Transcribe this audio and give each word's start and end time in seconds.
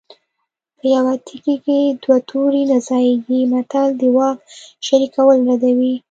په 0.77 0.85
یوه 0.95 1.13
تیکي 1.27 1.55
کې 1.65 1.77
دوه 2.03 2.17
تورې 2.29 2.63
نه 2.71 2.77
ځاییږي 2.87 3.41
متل 3.51 3.87
د 3.99 4.01
واک 4.15 4.37
شریکول 4.85 5.37
ردوي 5.49 5.95